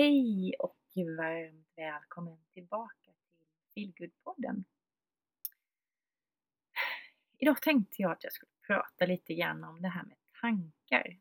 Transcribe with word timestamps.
Hej 0.00 0.54
och 0.58 0.76
varmt 0.96 1.68
välkommen 1.76 2.38
tillbaka 2.52 3.12
till 3.36 3.46
Feelgood-podden. 3.74 4.64
Idag 7.38 7.62
tänkte 7.62 8.02
jag 8.02 8.12
att 8.12 8.24
jag 8.24 8.32
skulle 8.32 8.52
prata 8.66 9.06
lite 9.06 9.34
grann 9.34 9.64
om 9.64 9.82
det 9.82 9.88
här 9.88 10.04
med 10.04 10.16
tankar. 10.40 11.20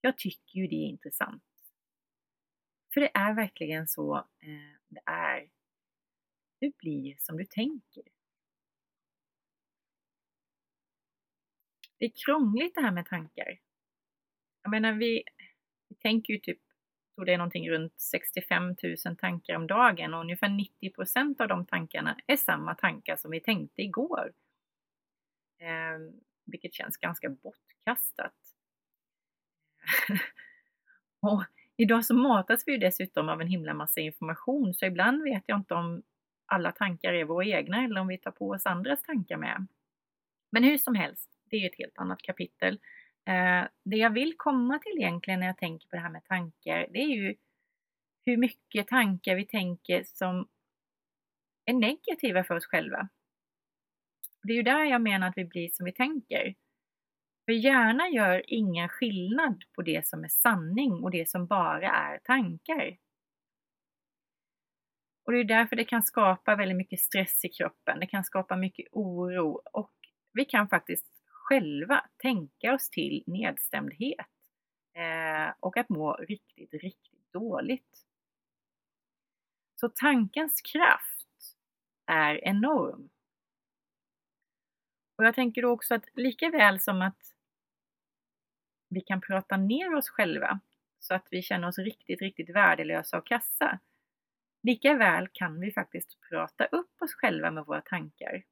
Jag 0.00 0.18
tycker 0.18 0.58
ju 0.58 0.66
det 0.66 0.74
är 0.74 0.88
intressant. 0.88 1.44
För 2.94 3.00
det 3.00 3.10
är 3.14 3.34
verkligen 3.34 3.88
så 3.88 4.16
eh, 4.16 4.78
det 4.88 5.02
är. 5.06 5.50
Du 6.58 6.72
blir 6.78 7.16
som 7.18 7.36
du 7.36 7.44
tänker. 7.44 8.02
Det 11.98 12.04
är 12.04 12.12
krångligt 12.24 12.74
det 12.74 12.80
här 12.80 12.92
med 12.92 13.06
tankar. 13.06 13.60
Jag 14.62 14.70
menar, 14.70 14.92
vi, 14.92 15.24
vi 15.88 15.94
tänker 15.96 16.32
ju 16.32 16.38
typ 16.38 16.63
tror 17.14 17.24
det 17.24 17.32
är 17.32 17.38
någonting 17.38 17.70
runt 17.70 18.00
65 18.00 18.76
000 19.06 19.16
tankar 19.16 19.56
om 19.56 19.66
dagen 19.66 20.14
och 20.14 20.20
ungefär 20.20 20.48
90 20.48 20.90
procent 20.90 21.40
av 21.40 21.48
de 21.48 21.66
tankarna 21.66 22.16
är 22.26 22.36
samma 22.36 22.74
tankar 22.74 23.16
som 23.16 23.30
vi 23.30 23.40
tänkte 23.40 23.82
igår. 23.82 24.32
Eh, 25.60 25.98
vilket 26.46 26.74
känns 26.74 26.96
ganska 26.96 27.28
bortkastat. 27.28 28.34
och 31.20 31.44
idag 31.76 32.04
så 32.04 32.14
matas 32.14 32.62
vi 32.66 32.76
dessutom 32.76 33.28
av 33.28 33.40
en 33.40 33.48
himla 33.48 33.74
massa 33.74 34.00
information 34.00 34.74
så 34.74 34.86
ibland 34.86 35.22
vet 35.22 35.42
jag 35.46 35.58
inte 35.58 35.74
om 35.74 36.02
alla 36.46 36.72
tankar 36.72 37.12
är 37.12 37.24
våra 37.24 37.44
egna 37.44 37.84
eller 37.84 38.00
om 38.00 38.08
vi 38.08 38.18
tar 38.18 38.30
på 38.30 38.48
oss 38.48 38.66
andras 38.66 39.02
tankar 39.02 39.36
med. 39.36 39.66
Men 40.50 40.64
hur 40.64 40.78
som 40.78 40.94
helst, 40.94 41.30
det 41.50 41.56
är 41.56 41.66
ett 41.66 41.78
helt 41.78 41.98
annat 41.98 42.22
kapitel. 42.22 42.80
Eh, 43.26 43.68
det 43.84 43.96
jag 43.96 44.10
vill 44.10 44.34
komma 44.36 44.78
till 44.78 44.98
egentligen 44.98 45.40
när 45.40 45.46
jag 45.46 45.58
tänker 45.58 45.88
på 45.88 45.96
det 45.96 46.02
här 46.02 46.10
med 46.10 46.24
tankar, 46.24 46.86
det 46.90 46.98
är 46.98 47.08
ju 47.08 47.34
hur 48.26 48.36
mycket 48.36 48.88
tankar 48.88 49.34
vi 49.34 49.46
tänker 49.46 50.04
som 50.04 50.48
är 51.64 51.74
negativa 51.74 52.44
för 52.44 52.54
oss 52.54 52.66
själva. 52.66 53.08
Det 54.42 54.52
är 54.52 54.56
ju 54.56 54.62
där 54.62 54.84
jag 54.84 55.02
menar 55.02 55.28
att 55.28 55.36
vi 55.38 55.44
blir 55.44 55.68
som 55.72 55.84
vi 55.84 55.92
tänker. 55.92 56.54
För 57.44 57.52
hjärnan 57.52 58.12
gör 58.12 58.42
ingen 58.46 58.88
skillnad 58.88 59.64
på 59.74 59.82
det 59.82 60.06
som 60.06 60.24
är 60.24 60.28
sanning 60.28 60.92
och 60.92 61.10
det 61.10 61.28
som 61.28 61.46
bara 61.46 61.90
är 61.90 62.18
tankar. 62.18 62.96
Och 65.24 65.32
det 65.32 65.38
är 65.38 65.44
därför 65.44 65.76
det 65.76 65.84
kan 65.84 66.02
skapa 66.02 66.56
väldigt 66.56 66.76
mycket 66.76 67.00
stress 67.00 67.44
i 67.44 67.48
kroppen, 67.48 68.00
det 68.00 68.06
kan 68.06 68.24
skapa 68.24 68.56
mycket 68.56 68.86
oro 68.92 69.60
och 69.72 69.92
vi 70.32 70.44
kan 70.44 70.68
faktiskt 70.68 71.06
själva 71.44 72.06
tänka 72.16 72.74
oss 72.74 72.90
till 72.90 73.24
nedstämdhet 73.26 74.26
eh, 74.94 75.54
och 75.60 75.76
att 75.76 75.88
må 75.88 76.12
riktigt, 76.12 76.74
riktigt 76.74 77.32
dåligt. 77.32 78.06
Så 79.80 79.88
tankens 79.88 80.60
kraft 80.60 81.56
är 82.06 82.44
enorm. 82.44 83.10
Och 85.16 85.24
jag 85.24 85.34
tänker 85.34 85.62
då 85.62 85.70
också 85.70 85.94
att 85.94 86.04
lika 86.14 86.50
väl 86.50 86.80
som 86.80 87.02
att 87.02 87.34
vi 88.88 89.00
kan 89.00 89.20
prata 89.20 89.56
ner 89.56 89.94
oss 89.94 90.08
själva 90.08 90.60
så 90.98 91.14
att 91.14 91.26
vi 91.30 91.42
känner 91.42 91.68
oss 91.68 91.78
riktigt, 91.78 92.22
riktigt 92.22 92.50
värdelösa 92.50 93.18
och 93.18 93.26
kassa. 93.26 93.78
Lika 94.62 94.94
väl 94.94 95.28
kan 95.32 95.60
vi 95.60 95.72
faktiskt 95.72 96.20
prata 96.20 96.64
upp 96.64 97.02
oss 97.02 97.14
själva 97.14 97.50
med 97.50 97.64
våra 97.64 97.80
tankar. 97.80 98.44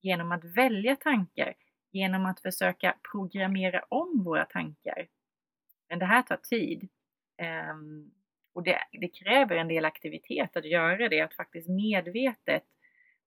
Genom 0.00 0.32
att 0.32 0.44
välja 0.44 0.96
tankar 0.96 1.54
genom 1.98 2.26
att 2.26 2.40
försöka 2.40 2.94
programmera 3.12 3.84
om 3.88 4.24
våra 4.24 4.44
tankar. 4.44 5.08
Men 5.88 5.98
det 5.98 6.06
här 6.06 6.22
tar 6.22 6.36
tid. 6.36 6.88
Ehm, 7.36 8.10
och 8.52 8.62
det, 8.62 8.78
det, 8.92 9.08
kräver 9.08 9.56
en 9.56 9.68
del 9.68 9.84
aktivitet 9.84 10.56
att 10.56 10.64
göra 10.64 11.08
det, 11.08 11.20
att 11.20 11.34
faktiskt 11.34 11.68
medvetet 11.68 12.64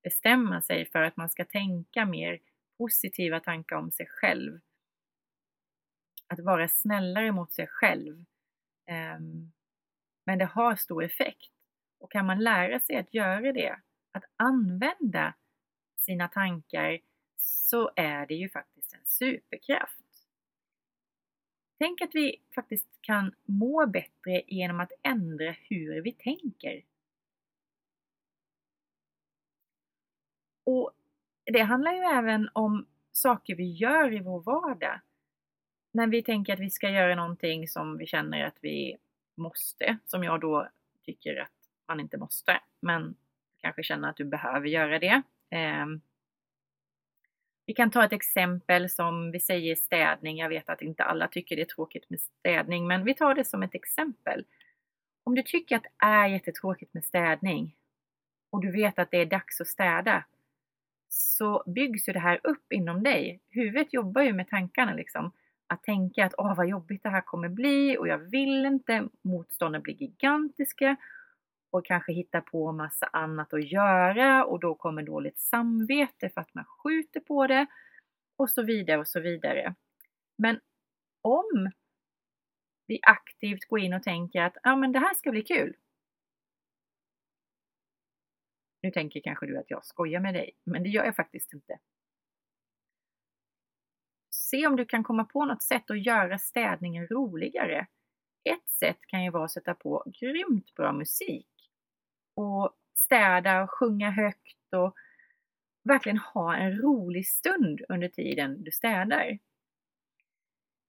bestämma 0.03 0.61
sig 0.61 0.85
för 0.85 1.01
att 1.01 1.17
man 1.17 1.29
ska 1.29 1.45
tänka 1.45 2.05
mer 2.05 2.39
positiva 2.77 3.39
tankar 3.39 3.75
om 3.75 3.91
sig 3.91 4.05
själv. 4.09 4.59
Att 6.27 6.39
vara 6.39 6.67
snällare 6.67 7.31
mot 7.31 7.53
sig 7.53 7.67
själv. 7.67 8.25
Ehm, 8.87 9.51
men 10.25 10.37
det 10.37 10.45
har 10.45 10.75
stor 10.75 11.03
effekt. 11.03 11.51
Och 11.99 12.11
kan 12.11 12.25
man 12.25 12.39
lära 12.39 12.79
sig 12.79 12.95
att 12.95 13.13
göra 13.13 13.51
det, 13.53 13.75
att 14.11 14.23
använda 14.35 15.33
sina 15.97 16.27
tankar 16.27 16.99
så 17.41 17.91
är 17.95 18.25
det 18.25 18.35
ju 18.35 18.49
faktiskt 18.49 18.93
en 18.93 19.05
superkraft. 19.05 20.01
Tänk 21.77 22.01
att 22.01 22.15
vi 22.15 22.41
faktiskt 22.55 22.87
kan 23.01 23.35
må 23.45 23.87
bättre 23.87 24.41
genom 24.47 24.79
att 24.79 24.91
ändra 25.03 25.51
hur 25.51 26.01
vi 26.01 26.11
tänker. 26.11 26.83
Och 30.63 30.91
det 31.43 31.61
handlar 31.61 31.93
ju 31.93 31.99
även 31.99 32.49
om 32.53 32.87
saker 33.11 33.55
vi 33.55 33.71
gör 33.71 34.13
i 34.13 34.19
vår 34.19 34.41
vardag. 34.41 35.01
När 35.91 36.07
vi 36.07 36.23
tänker 36.23 36.53
att 36.53 36.59
vi 36.59 36.69
ska 36.69 36.89
göra 36.89 37.15
någonting 37.15 37.67
som 37.67 37.97
vi 37.97 38.05
känner 38.05 38.45
att 38.45 38.57
vi 38.61 38.97
måste, 39.35 39.97
som 40.05 40.23
jag 40.23 40.41
då 40.41 40.69
tycker 41.03 41.41
att 41.41 41.51
man 41.87 41.99
inte 41.99 42.17
måste, 42.17 42.61
men 42.79 43.15
kanske 43.57 43.83
känner 43.83 44.09
att 44.09 44.17
du 44.17 44.25
behöver 44.25 44.67
göra 44.67 44.99
det. 44.99 45.21
Ehm, 45.49 46.01
vi 47.71 47.75
kan 47.75 47.91
ta 47.91 48.05
ett 48.05 48.13
exempel 48.13 48.89
som 48.89 49.31
vi 49.31 49.39
säger 49.39 49.75
städning. 49.75 50.37
Jag 50.37 50.49
vet 50.49 50.69
att 50.69 50.81
inte 50.81 51.03
alla 51.03 51.27
tycker 51.27 51.55
det 51.55 51.61
är 51.61 51.65
tråkigt 51.75 52.09
med 52.09 52.21
städning, 52.21 52.87
men 52.87 53.03
vi 53.03 53.13
tar 53.13 53.35
det 53.35 53.45
som 53.45 53.63
ett 53.63 53.75
exempel. 53.75 54.45
Om 55.23 55.35
du 55.35 55.43
tycker 55.43 55.75
att 55.75 55.83
det 55.83 56.05
är 56.05 56.27
jättetråkigt 56.27 56.93
med 56.93 57.03
städning 57.03 57.75
och 58.49 58.61
du 58.61 58.71
vet 58.71 58.99
att 58.99 59.11
det 59.11 59.17
är 59.17 59.25
dags 59.25 59.61
att 59.61 59.67
städa, 59.67 60.23
så 61.09 61.63
byggs 61.65 62.09
ju 62.09 62.13
det 62.13 62.19
här 62.19 62.39
upp 62.43 62.73
inom 62.73 63.03
dig. 63.03 63.39
Huvudet 63.49 63.93
jobbar 63.93 64.21
ju 64.21 64.33
med 64.33 64.47
tankarna 64.47 64.93
liksom. 64.93 65.31
Att 65.67 65.83
tänka 65.83 66.25
att 66.25 66.35
åh 66.37 66.55
vad 66.55 66.67
jobbigt 66.67 67.03
det 67.03 67.09
här 67.09 67.21
kommer 67.21 67.49
bli 67.49 67.97
och 67.97 68.07
jag 68.07 68.17
vill 68.17 68.65
inte, 68.65 69.07
motstånden 69.21 69.81
blir 69.81 69.95
gigantiska 70.01 70.95
och 71.71 71.85
kanske 71.85 72.13
hitta 72.13 72.41
på 72.41 72.71
massa 72.71 73.05
annat 73.05 73.53
att 73.53 73.71
göra 73.71 74.45
och 74.45 74.59
då 74.59 74.75
kommer 74.75 75.03
dåligt 75.03 75.39
samvete 75.39 76.29
för 76.29 76.41
att 76.41 76.53
man 76.53 76.65
skjuter 76.65 77.19
på 77.19 77.47
det 77.47 77.65
och 78.35 78.49
så 78.49 78.63
vidare 78.63 78.99
och 78.99 79.07
så 79.07 79.19
vidare. 79.19 79.75
Men 80.37 80.59
om 81.21 81.71
vi 82.87 82.99
aktivt 83.01 83.65
går 83.65 83.79
in 83.79 83.93
och 83.93 84.03
tänker 84.03 84.41
att 84.41 84.57
ja, 84.63 84.75
men 84.75 84.91
det 84.91 84.99
här 84.99 85.13
ska 85.13 85.31
bli 85.31 85.41
kul. 85.41 85.75
Nu 88.81 88.91
tänker 88.91 89.21
kanske 89.21 89.45
du 89.45 89.57
att 89.57 89.69
jag 89.69 89.85
skojar 89.85 90.19
med 90.19 90.33
dig, 90.33 90.51
men 90.63 90.83
det 90.83 90.89
gör 90.89 91.05
jag 91.05 91.15
faktiskt 91.15 91.53
inte. 91.53 91.79
Se 94.29 94.67
om 94.67 94.75
du 94.75 94.85
kan 94.85 95.03
komma 95.03 95.23
på 95.23 95.45
något 95.45 95.63
sätt 95.63 95.91
att 95.91 96.05
göra 96.05 96.37
städningen 96.37 97.07
roligare. 97.07 97.87
Ett 98.43 98.69
sätt 98.69 98.97
kan 99.07 99.23
ju 99.23 99.31
vara 99.31 99.45
att 99.45 99.51
sätta 99.51 99.73
på 99.73 100.03
grymt 100.19 100.75
bra 100.75 100.93
musik 100.93 101.50
och 102.33 102.75
städa 102.95 103.63
och 103.63 103.71
sjunga 103.71 104.11
högt 104.11 104.73
och 104.75 104.95
verkligen 105.83 106.17
ha 106.17 106.55
en 106.55 106.77
rolig 106.77 107.27
stund 107.27 107.81
under 107.89 108.07
tiden 108.07 108.63
du 108.63 108.71
städar. 108.71 109.39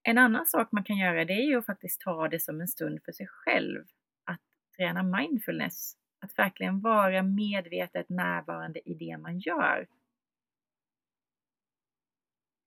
En 0.02 0.18
annan 0.18 0.46
sak 0.46 0.72
man 0.72 0.84
kan 0.84 0.96
göra 0.96 1.24
det 1.24 1.32
är 1.32 1.46
ju 1.46 1.58
att 1.58 1.66
faktiskt 1.66 2.00
ta 2.00 2.28
det 2.28 2.40
som 2.40 2.60
en 2.60 2.68
stund 2.68 3.00
för 3.04 3.12
sig 3.12 3.26
själv. 3.26 3.84
Att 4.24 4.40
träna 4.76 5.02
mindfulness. 5.02 5.96
Att 6.20 6.38
verkligen 6.38 6.80
vara 6.80 7.22
medvetet 7.22 8.08
närvarande 8.08 8.88
i 8.88 8.94
det 8.94 9.18
man 9.18 9.38
gör. 9.38 9.86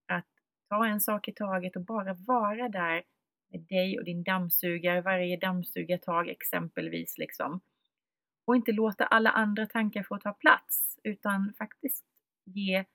Att 0.07 0.27
ta 0.69 0.85
en 0.85 1.01
sak 1.01 1.27
i 1.27 1.33
taget 1.33 1.75
och 1.75 1.85
bara 1.85 2.13
vara 2.13 2.69
där 2.69 3.03
med 3.51 3.61
dig 3.61 3.99
och 3.99 4.05
din 4.05 4.23
dammsugare 4.23 5.01
varje 5.01 5.37
dammsugartag 5.37 6.29
exempelvis. 6.29 7.17
Liksom 7.17 7.61
och 8.45 8.55
inte 8.55 8.71
låta 8.71 9.05
alla 9.05 9.29
andra 9.29 9.65
tankar 9.65 10.03
få 10.03 10.17
ta 10.17 10.33
plats 10.33 10.99
utan 11.03 11.53
faktiskt 11.57 12.05
ge 12.43 12.85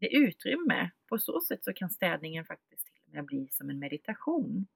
det 0.00 0.16
utrymme. 0.16 0.90
På 1.08 1.18
så 1.18 1.40
sätt 1.40 1.64
så 1.64 1.72
kan 1.72 1.90
städningen 1.90 2.44
faktiskt 2.44 2.86
till 2.86 3.02
och 3.06 3.14
med 3.14 3.24
bli 3.24 3.48
som 3.50 3.70
en 3.70 3.78
meditation. 3.78 4.66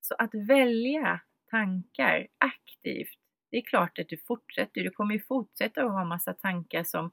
Så 0.00 0.14
att 0.18 0.34
välja 0.48 1.20
tankar 1.50 2.26
aktivt, 2.38 3.18
det 3.50 3.56
är 3.56 3.62
klart 3.62 3.98
att 3.98 4.08
du 4.08 4.16
fortsätter. 4.16 4.80
Du 4.80 4.90
kommer 4.90 5.14
ju 5.14 5.20
fortsätta 5.20 5.84
att 5.84 5.92
ha 5.92 6.04
massa 6.04 6.34
tankar 6.34 6.84
som 6.84 7.10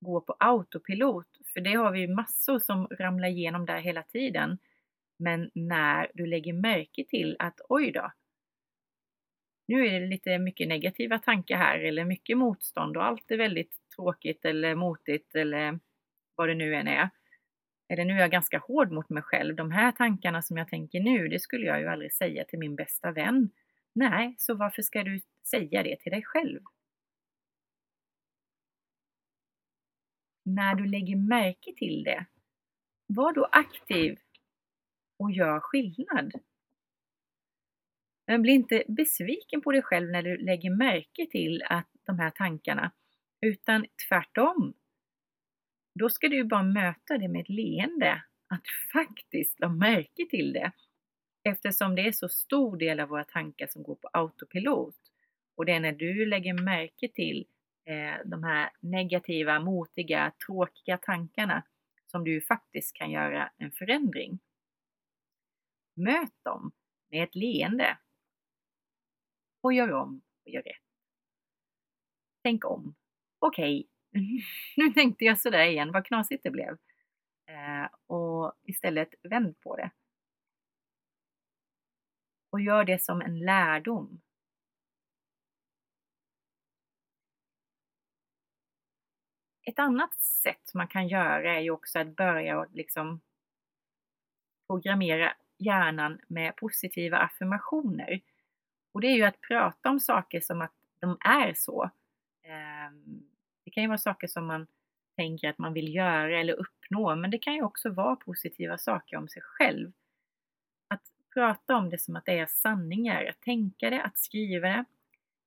går 0.00 0.20
på 0.20 0.36
autopilot, 0.38 1.26
för 1.52 1.60
det 1.60 1.74
har 1.74 1.92
vi 1.92 2.00
ju 2.00 2.14
massor 2.14 2.58
som 2.58 2.86
ramlar 2.86 3.28
igenom 3.28 3.66
där 3.66 3.80
hela 3.80 4.02
tiden. 4.02 4.58
Men 5.18 5.50
när 5.54 6.10
du 6.14 6.26
lägger 6.26 6.52
märke 6.52 7.04
till 7.08 7.36
att 7.38 7.60
oj 7.68 7.92
då, 7.92 8.12
nu 9.70 9.86
är 9.86 10.00
det 10.00 10.06
lite 10.06 10.38
mycket 10.38 10.68
negativa 10.68 11.18
tankar 11.18 11.56
här 11.56 11.78
eller 11.78 12.04
mycket 12.04 12.38
motstånd 12.38 12.96
och 12.96 13.04
allt 13.04 13.30
är 13.30 13.36
väldigt 13.36 13.74
tråkigt 13.96 14.44
eller 14.44 14.74
motigt 14.74 15.34
eller 15.34 15.80
vad 16.34 16.48
det 16.48 16.54
nu 16.54 16.74
än 16.74 16.88
är. 16.88 17.10
eller 17.88 18.04
nu 18.04 18.14
är 18.14 18.20
jag 18.20 18.30
ganska 18.30 18.58
hård 18.58 18.92
mot 18.92 19.08
mig 19.08 19.22
själv, 19.22 19.56
de 19.56 19.70
här 19.70 19.92
tankarna 19.92 20.42
som 20.42 20.56
jag 20.56 20.68
tänker 20.68 21.00
nu, 21.00 21.28
det 21.28 21.40
skulle 21.40 21.66
jag 21.66 21.80
ju 21.80 21.86
aldrig 21.86 22.12
säga 22.12 22.44
till 22.44 22.58
min 22.58 22.76
bästa 22.76 23.12
vän. 23.12 23.50
Nej, 23.92 24.34
så 24.38 24.54
varför 24.54 24.82
ska 24.82 25.02
du 25.02 25.20
säga 25.50 25.82
det 25.82 25.96
till 26.00 26.12
dig 26.12 26.22
själv? 26.24 26.60
När 30.44 30.74
du 30.74 30.86
lägger 30.86 31.16
märke 31.16 31.74
till 31.76 32.02
det, 32.04 32.26
var 33.06 33.32
då 33.32 33.44
aktiv 33.44 34.18
och 35.18 35.30
gör 35.30 35.60
skillnad. 35.60 36.32
Men 38.30 38.42
bli 38.42 38.52
inte 38.52 38.82
besviken 38.88 39.60
på 39.60 39.72
dig 39.72 39.82
själv 39.82 40.10
när 40.10 40.22
du 40.22 40.36
lägger 40.36 40.70
märke 40.70 41.26
till 41.30 41.62
att 41.68 41.88
de 42.06 42.18
här 42.18 42.30
tankarna, 42.30 42.92
utan 43.40 43.86
tvärtom. 44.08 44.74
Då 45.94 46.10
ska 46.10 46.28
du 46.28 46.44
bara 46.44 46.62
möta 46.62 47.18
det 47.18 47.28
med 47.28 47.40
ett 47.40 47.48
leende, 47.48 48.22
att 48.48 48.62
faktiskt 48.92 49.60
lägga 49.60 49.72
märke 49.72 50.26
till 50.30 50.52
det. 50.52 50.72
Eftersom 51.44 51.94
det 51.94 52.06
är 52.06 52.12
så 52.12 52.28
stor 52.28 52.76
del 52.76 53.00
av 53.00 53.08
våra 53.08 53.24
tankar 53.24 53.66
som 53.66 53.82
går 53.82 53.94
på 53.94 54.08
autopilot. 54.12 54.96
Och 55.56 55.66
det 55.66 55.72
är 55.72 55.80
när 55.80 55.92
du 55.92 56.26
lägger 56.26 56.54
märke 56.54 57.08
till 57.08 57.46
eh, 57.84 58.26
de 58.26 58.44
här 58.44 58.70
negativa, 58.80 59.60
motiga, 59.60 60.32
tråkiga 60.46 60.98
tankarna 60.98 61.62
som 62.06 62.24
du 62.24 62.40
faktiskt 62.40 62.96
kan 62.96 63.10
göra 63.10 63.50
en 63.56 63.72
förändring. 63.72 64.38
Möt 65.96 66.44
dem 66.44 66.72
med 67.10 67.24
ett 67.24 67.34
leende 67.34 67.96
och 69.60 69.72
gör 69.72 69.92
om 69.92 70.22
och 70.44 70.50
gör 70.50 70.62
rätt. 70.62 70.82
Tänk 72.42 72.64
om. 72.64 72.94
Okej, 73.38 73.88
okay. 74.10 74.42
nu 74.76 74.92
tänkte 74.92 75.24
jag 75.24 75.40
sådär 75.40 75.64
igen, 75.64 75.92
vad 75.92 76.06
knasigt 76.06 76.42
det 76.42 76.50
blev. 76.50 76.78
Eh, 77.46 77.88
och 78.06 78.52
istället 78.62 79.14
vänd 79.22 79.60
på 79.60 79.76
det. 79.76 79.90
Och 82.50 82.60
gör 82.60 82.84
det 82.84 83.02
som 83.02 83.22
en 83.22 83.38
lärdom. 83.38 84.20
Ett 89.62 89.78
annat 89.78 90.20
sätt 90.20 90.74
man 90.74 90.88
kan 90.88 91.08
göra 91.08 91.56
är 91.56 91.60
ju 91.60 91.70
också 91.70 91.98
att 91.98 92.16
börja 92.16 92.66
liksom 92.72 93.20
programmera 94.66 95.32
hjärnan 95.58 96.20
med 96.28 96.56
positiva 96.56 97.18
affirmationer. 97.18 98.20
Och 98.92 99.00
det 99.00 99.06
är 99.06 99.16
ju 99.16 99.22
att 99.22 99.40
prata 99.40 99.90
om 99.90 100.00
saker 100.00 100.40
som 100.40 100.60
att 100.60 100.74
de 101.00 101.18
är 101.20 101.54
så. 101.54 101.90
Ehm, 102.42 103.22
det 103.64 103.70
kan 103.70 103.82
ju 103.82 103.88
vara 103.88 103.98
saker 103.98 104.26
som 104.26 104.46
man 104.46 104.66
tänker 105.16 105.48
att 105.48 105.58
man 105.58 105.72
vill 105.72 105.94
göra 105.94 106.40
eller 106.40 106.52
uppnå, 106.52 107.16
men 107.16 107.30
det 107.30 107.38
kan 107.38 107.54
ju 107.54 107.62
också 107.62 107.90
vara 107.90 108.16
positiva 108.16 108.78
saker 108.78 109.16
om 109.16 109.28
sig 109.28 109.42
själv. 109.42 109.92
Att 110.88 111.02
prata 111.34 111.76
om 111.76 111.90
det 111.90 111.98
som 111.98 112.16
att 112.16 112.24
det 112.24 112.38
är 112.38 112.46
sanningar, 112.46 113.24
att 113.24 113.40
tänka 113.40 113.90
det, 113.90 114.02
att 114.02 114.18
skriva 114.18 114.68
det. 114.68 114.84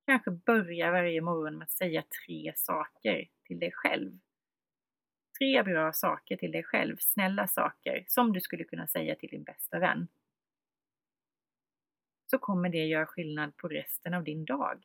Kanske 0.06 0.32
börja 0.32 0.92
varje 0.92 1.22
morgon 1.22 1.58
med 1.58 1.66
att 1.66 1.72
säga 1.72 2.04
tre 2.26 2.54
saker 2.56 3.28
till 3.48 3.60
dig 3.60 3.72
själv. 3.72 4.20
Tre 5.40 5.64
bra 5.64 5.94
saker 5.94 6.38
till 6.38 6.52
dig 6.52 6.64
själv, 6.64 6.98
snälla 7.00 7.48
saker 7.48 8.04
som 8.08 8.34
du 8.34 8.42
skulle 8.42 8.64
kunna 8.64 8.88
säga 8.88 9.16
till 9.16 9.30
din 9.30 9.44
bästa 9.44 9.80
vän 9.80 10.08
så 12.34 12.40
kommer 12.40 12.70
det 12.70 12.86
göra 12.86 13.06
skillnad 13.06 13.58
på 13.58 13.68
resten 13.68 14.14
av 14.14 14.24
din 14.24 14.46
dag. 14.46 14.84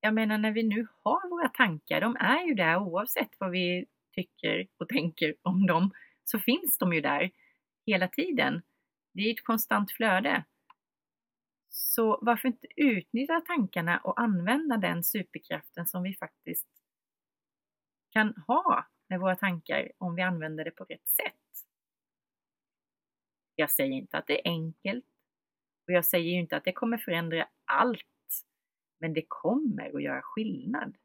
Jag 0.00 0.14
menar 0.14 0.38
när 0.38 0.52
vi 0.52 0.62
nu 0.62 0.86
har 1.02 1.30
våra 1.30 1.48
tankar, 1.48 2.00
de 2.00 2.16
är 2.16 2.46
ju 2.46 2.54
där 2.54 2.76
oavsett 2.76 3.30
vad 3.38 3.50
vi 3.50 3.86
tycker 4.14 4.68
och 4.76 4.88
tänker 4.88 5.34
om 5.42 5.66
dem, 5.66 5.90
så 6.24 6.38
finns 6.38 6.78
de 6.78 6.92
ju 6.92 7.00
där 7.00 7.30
hela 7.86 8.08
tiden. 8.08 8.62
Det 9.12 9.22
är 9.22 9.32
ett 9.32 9.44
konstant 9.44 9.92
flöde. 9.92 10.44
Så 11.68 12.18
varför 12.22 12.48
inte 12.48 12.66
utnyttja 12.76 13.40
tankarna 13.46 13.98
och 13.98 14.20
använda 14.20 14.76
den 14.76 15.04
superkraften 15.04 15.86
som 15.86 16.02
vi 16.02 16.14
faktiskt 16.14 16.68
kan 18.10 18.34
ha 18.46 18.86
med 19.08 19.20
våra 19.20 19.36
tankar 19.36 19.92
om 19.98 20.14
vi 20.14 20.22
använder 20.22 20.64
det 20.64 20.70
på 20.70 20.84
rätt 20.84 21.08
sätt. 21.08 21.39
Jag 23.60 23.70
säger 23.70 23.92
inte 23.92 24.18
att 24.18 24.26
det 24.26 24.46
är 24.46 24.50
enkelt 24.50 25.04
och 25.86 25.92
jag 25.92 26.04
säger 26.04 26.38
inte 26.38 26.56
att 26.56 26.64
det 26.64 26.72
kommer 26.72 26.98
förändra 26.98 27.48
allt. 27.64 28.06
Men 29.00 29.14
det 29.14 29.24
kommer 29.28 29.96
att 29.96 30.02
göra 30.02 30.22
skillnad. 30.22 30.96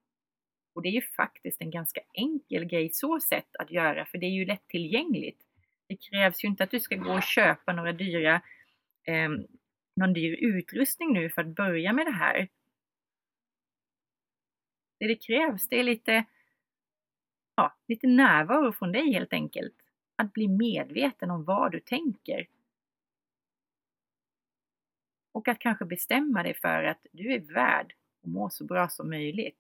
Och 0.76 0.82
det 0.82 0.90
är 0.90 0.92
ju 0.92 1.02
faktiskt 1.02 1.62
en 1.62 1.72
ganska 1.72 2.02
enkel 2.14 2.66
grej 2.66 2.90
så 2.94 3.20
sätt 3.20 3.56
att 3.60 3.72
göra, 3.72 4.06
för 4.06 4.18
det 4.18 4.26
är 4.26 4.32
ju 4.32 4.46
lättillgängligt. 4.46 5.42
Det 5.88 5.96
krävs 5.96 6.44
ju 6.44 6.48
inte 6.48 6.64
att 6.64 6.72
du 6.72 6.80
ska 6.80 6.96
gå 6.96 7.14
och 7.14 7.24
köpa 7.24 7.74
några 7.74 7.94
dyra, 7.94 8.42
eh, 9.08 9.30
någon 9.96 10.14
dyr 10.14 10.38
utrustning 10.42 11.14
nu 11.14 11.30
för 11.30 11.42
att 11.42 11.56
börja 11.56 11.94
med 11.94 12.06
det 12.06 12.12
här. 12.12 12.48
Det 15.00 15.08
det 15.08 15.16
krävs, 15.16 15.68
det 15.70 15.80
är 15.80 15.84
lite, 15.84 16.26
ja, 17.56 17.78
lite 17.88 18.08
närvaro 18.08 18.74
från 18.74 18.92
dig 18.92 19.14
helt 19.14 19.34
enkelt 19.34 19.85
att 20.16 20.34
bli 20.34 20.48
medveten 20.48 21.32
om 21.32 21.44
vad 21.44 21.72
du 21.72 21.80
tänker. 21.80 22.48
Och 25.32 25.48
att 25.48 25.60
kanske 25.60 25.86
bestämma 25.86 26.44
dig 26.44 26.54
för 26.54 26.84
att 26.84 27.06
du 27.12 27.34
är 27.34 27.40
värd 27.40 27.94
att 28.22 28.30
må 28.30 28.50
så 28.50 28.66
bra 28.66 28.90
som 28.90 29.10
möjligt. 29.10 29.60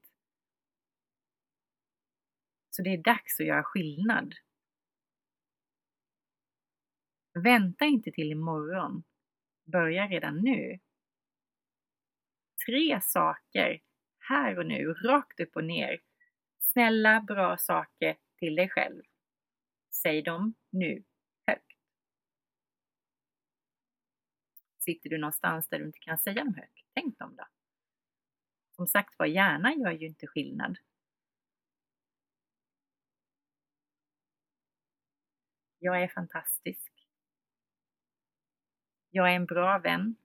Så 2.69 2.81
det 2.81 2.89
är 2.89 2.97
dags 2.97 3.39
att 3.39 3.45
göra 3.45 3.63
skillnad. 3.63 4.35
Vänta 7.33 7.85
inte 7.85 8.11
till 8.11 8.31
imorgon. 8.31 9.03
Börja 9.65 10.07
redan 10.07 10.37
nu. 10.37 10.79
Tre 12.65 13.01
saker, 13.01 13.81
här 14.19 14.59
och 14.59 14.65
nu, 14.65 14.93
rakt 14.93 15.39
upp 15.39 15.55
och 15.55 15.63
ner. 15.63 15.99
Snälla, 16.59 17.21
bra 17.21 17.57
saker 17.57 18.17
till 18.39 18.55
dig 18.55 18.69
själv. 18.69 19.03
Säg 20.05 20.21
dem 20.21 20.53
nu 20.69 21.03
högt. 21.47 21.71
Sitter 24.77 25.09
du 25.09 25.17
någonstans 25.17 25.67
där 25.67 25.79
du 25.79 25.85
inte 25.85 25.99
kan 25.99 26.17
säga 26.17 26.43
dem 26.43 26.53
högt, 26.53 26.85
tänk 26.93 27.19
dem 27.19 27.35
då. 27.35 27.45
Som 28.71 28.87
sagt 28.87 29.19
var, 29.19 29.25
hjärnan 29.25 29.79
gör 29.79 29.91
ju 29.91 30.07
inte 30.07 30.27
skillnad. 30.27 30.77
Jag 35.79 36.03
är 36.03 36.07
fantastisk. 36.07 37.07
Jag 39.09 39.31
är 39.31 39.35
en 39.35 39.45
bra 39.45 39.79
vän. 39.79 40.15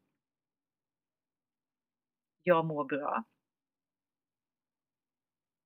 Jag 2.43 2.67
mår 2.67 2.85
bra. 2.85 3.25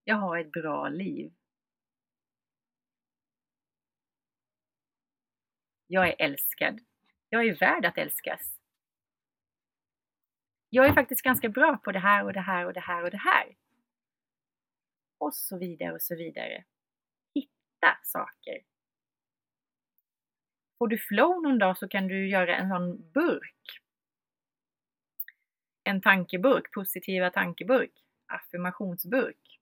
Jag 0.05 0.17
har 0.17 0.39
ett 0.39 0.53
bra 0.53 0.89
liv. 0.89 1.35
Jag 5.95 6.09
är 6.09 6.15
älskad. 6.19 6.81
Jag 7.29 7.47
är 7.47 7.55
värd 7.55 7.85
att 7.85 7.99
älskas. 7.99 8.61
Jag 10.71 10.87
är 10.87 10.93
faktiskt 10.93 11.23
ganska 11.23 11.49
bra 11.49 11.77
på 11.77 11.93
det 11.93 11.99
här 11.99 12.25
och 12.25 12.33
det 12.33 12.41
här 12.41 12.67
och 12.67 12.73
det 12.73 12.81
här 12.81 13.03
och 13.03 13.11
det 13.11 13.17
här. 13.17 13.57
Och 15.19 15.35
så 15.35 15.59
vidare 15.59 15.93
och 15.93 16.03
så 16.03 16.17
vidare. 16.17 16.65
Hitta 17.35 17.99
saker. 18.03 18.59
Får 20.79 20.89
du 20.89 20.99
flow 20.99 21.43
någon 21.43 21.59
dag 21.59 21.79
så 21.79 21.89
kan 21.89 22.09
du 22.09 22.29
göra 22.29 22.57
en 22.57 22.69
sån 22.69 23.13
burk. 23.13 23.81
En 25.85 26.01
tankeburk, 26.01 26.73
positiva 26.73 27.31
tankeburk, 27.31 27.93
affirmationsburk. 28.27 29.61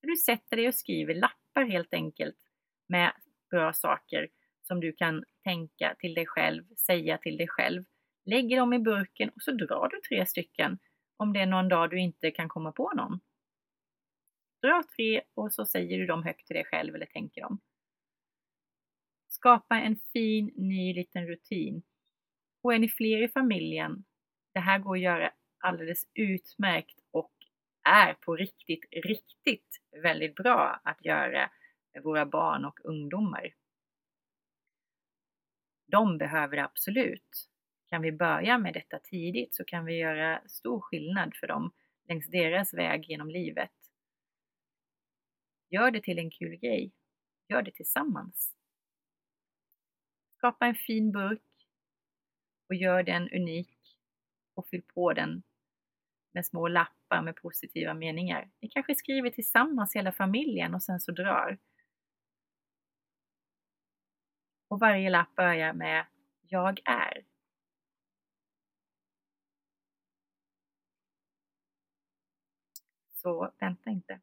Du 0.00 0.16
sätter 0.16 0.56
dig 0.56 0.68
och 0.68 0.74
skriver 0.74 1.14
lappar 1.14 1.64
helt 1.64 1.94
enkelt 1.94 2.38
med 2.86 3.12
bra 3.50 3.72
saker 3.72 4.28
som 4.62 4.80
du 4.80 4.92
kan 4.92 5.24
tänka 5.46 5.96
till 5.98 6.14
dig 6.14 6.26
själv, 6.26 6.64
säga 6.86 7.18
till 7.18 7.36
dig 7.36 7.48
själv. 7.48 7.84
Lägger 8.24 8.56
dem 8.56 8.72
i 8.72 8.78
burken 8.78 9.28
och 9.28 9.42
så 9.42 9.52
drar 9.52 9.88
du 9.88 10.00
tre 10.08 10.26
stycken 10.26 10.78
om 11.16 11.32
det 11.32 11.40
är 11.40 11.46
någon 11.46 11.68
dag 11.68 11.90
du 11.90 12.00
inte 12.00 12.30
kan 12.30 12.48
komma 12.48 12.72
på 12.72 12.92
någon. 12.96 13.20
Dra 14.62 14.82
tre 14.96 15.22
och 15.34 15.52
så 15.52 15.66
säger 15.66 15.98
du 15.98 16.06
dem 16.06 16.22
högt 16.22 16.46
till 16.46 16.56
dig 16.56 16.64
själv 16.64 16.94
eller 16.94 17.06
tänker 17.06 17.40
dem. 17.40 17.58
Skapa 19.28 19.76
en 19.76 19.96
fin 20.12 20.52
ny 20.56 20.94
liten 20.94 21.26
rutin. 21.26 21.82
Och 22.62 22.74
är 22.74 22.78
ni 22.78 22.88
fler 22.88 23.22
i 23.22 23.28
familjen, 23.28 24.04
det 24.54 24.60
här 24.60 24.78
går 24.78 24.96
att 24.96 25.02
göra 25.02 25.30
alldeles 25.58 26.06
utmärkt 26.14 27.00
och 27.10 27.32
är 27.88 28.14
på 28.14 28.36
riktigt, 28.36 28.84
riktigt 29.04 29.80
väldigt 30.02 30.34
bra 30.34 30.80
att 30.84 31.04
göra 31.04 31.50
med 31.94 32.02
våra 32.02 32.26
barn 32.26 32.64
och 32.64 32.80
ungdomar 32.84 33.54
de 35.86 36.18
behöver 36.18 36.56
det 36.56 36.64
absolut. 36.64 37.50
Kan 37.86 38.02
vi 38.02 38.12
börja 38.12 38.58
med 38.58 38.74
detta 38.74 38.98
tidigt 38.98 39.54
så 39.54 39.64
kan 39.64 39.84
vi 39.84 39.98
göra 39.98 40.42
stor 40.48 40.80
skillnad 40.80 41.34
för 41.40 41.46
dem 41.46 41.72
längs 42.08 42.26
deras 42.26 42.74
väg 42.74 43.04
genom 43.10 43.30
livet. 43.30 43.72
Gör 45.70 45.90
det 45.90 46.02
till 46.02 46.18
en 46.18 46.30
kul 46.30 46.56
grej. 46.56 46.92
Gör 47.48 47.62
det 47.62 47.70
tillsammans. 47.70 48.54
Skapa 50.36 50.66
en 50.66 50.74
fin 50.74 51.12
burk 51.12 51.42
och 52.68 52.74
gör 52.74 53.02
den 53.02 53.30
unik 53.30 53.78
och 54.54 54.68
fyll 54.68 54.82
på 54.82 55.12
den 55.12 55.42
med 56.32 56.46
små 56.46 56.68
lappar 56.68 57.22
med 57.22 57.36
positiva 57.36 57.94
meningar. 57.94 58.50
Ni 58.60 58.68
kanske 58.68 58.94
skriver 58.94 59.30
tillsammans 59.30 59.96
hela 59.96 60.12
familjen 60.12 60.74
och 60.74 60.82
sen 60.82 61.00
så 61.00 61.12
drar. 61.12 61.58
Och 64.68 64.80
varje 64.80 65.10
lapp 65.10 65.34
börjar 65.34 65.72
med 65.72 66.06
Jag 66.48 66.80
är. 66.84 67.24
Så 73.12 73.52
vänta 73.58 73.90
inte. 73.90 74.20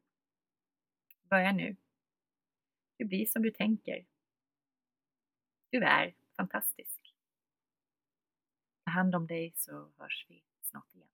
Börja 1.29 1.51
nu. 1.51 1.75
Du 2.97 3.05
blir 3.05 3.25
som 3.25 3.41
du 3.41 3.51
tänker. 3.51 4.05
Du 5.69 5.83
är 5.83 6.15
fantastisk. 6.37 7.15
Ta 8.85 8.91
hand 8.91 9.15
om 9.15 9.27
dig 9.27 9.53
så 9.55 9.91
hörs 9.97 10.25
vi 10.29 10.43
snart 10.61 10.95
igen. 10.95 11.07